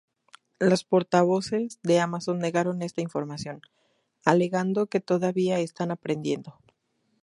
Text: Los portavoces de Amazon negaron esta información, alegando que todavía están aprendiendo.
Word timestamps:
Los 0.57 0.83
portavoces 0.83 1.79
de 1.83 1.99
Amazon 1.99 2.39
negaron 2.39 2.81
esta 2.81 3.01
información, 3.01 3.61
alegando 4.25 4.87
que 4.87 4.99
todavía 4.99 5.59
están 5.59 5.91
aprendiendo. 5.91 6.57